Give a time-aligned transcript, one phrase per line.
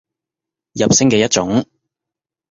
[0.73, 1.63] 入聲嘅一種